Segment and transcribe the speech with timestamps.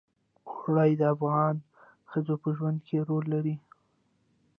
[0.63, 1.55] اوړي د افغان
[2.09, 3.55] ښځو په ژوند کې رول لري.